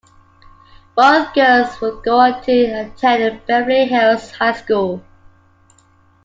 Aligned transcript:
Both 0.95 1.35
girls 1.35 1.79
would 1.79 2.01
go 2.03 2.17
on 2.21 2.41
to 2.45 2.51
attend 2.91 3.45
Beverly 3.45 3.85
Hills 3.85 4.31
High 4.31 4.53
School. 4.53 5.03